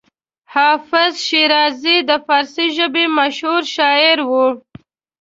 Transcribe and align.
حافظ 0.53 1.13
شیرازي 1.27 1.97
د 2.09 2.11
فارسي 2.25 2.67
ژبې 2.77 3.05
مشهور 3.19 3.61
شاعر 3.75 4.17
و. 4.29 4.31